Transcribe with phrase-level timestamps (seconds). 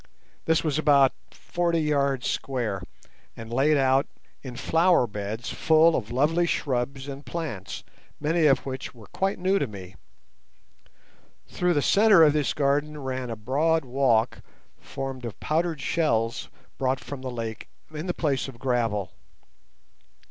[0.45, 2.81] This was about forty yards square,
[3.37, 4.07] and laid out
[4.41, 7.83] in flower beds full of lovely shrubs and plants,
[8.19, 9.93] many of which were quite new to me.
[11.47, 14.39] Through the centre of this garden ran a broad walk
[14.79, 16.49] formed of powdered shells
[16.79, 19.11] brought from the lake in the place of gravel.